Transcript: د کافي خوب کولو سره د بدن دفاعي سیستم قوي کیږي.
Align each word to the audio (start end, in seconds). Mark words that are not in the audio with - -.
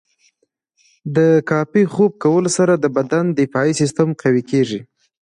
د 1.15 1.17
کافي 1.51 1.83
خوب 1.93 2.11
کولو 2.23 2.49
سره 2.57 2.73
د 2.77 2.85
بدن 2.97 3.25
دفاعي 3.39 3.73
سیستم 3.81 4.07
قوي 4.21 4.43
کیږي. 4.51 4.79